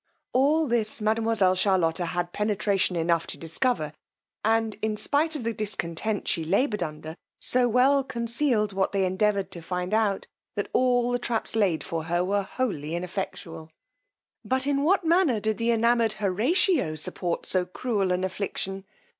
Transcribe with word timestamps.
All 0.33 0.65
this 0.65 0.99
mademoiselle 0.99 1.53
Charlotta 1.53 2.07
had 2.07 2.33
penetration 2.33 2.95
enough 2.95 3.27
to 3.27 3.37
discover, 3.37 3.93
and, 4.43 4.75
spite 4.97 5.35
of 5.35 5.43
the 5.43 5.53
discontent 5.53 6.27
she 6.27 6.43
laboured 6.43 6.81
under, 6.81 7.15
so 7.39 7.67
well 7.69 8.03
concealed 8.03 8.73
what 8.73 8.93
they 8.93 9.05
endeavoured 9.05 9.51
to 9.51 9.61
find 9.61 9.93
out, 9.93 10.25
that 10.55 10.69
all 10.73 11.11
the 11.11 11.19
traps 11.19 11.55
laid 11.55 11.83
for 11.83 12.05
her 12.05 12.23
were 12.23 12.41
wholly 12.41 12.95
ineffectual. 12.95 13.69
But 14.43 14.65
in 14.65 14.81
what 14.81 15.03
manner 15.05 15.39
did 15.39 15.57
the 15.57 15.69
enamoured 15.69 16.13
Horatio 16.13 16.95
support 16.95 17.45
so 17.45 17.67
cruel 17.67 18.11
an 18.11 18.23
affliction! 18.23 18.85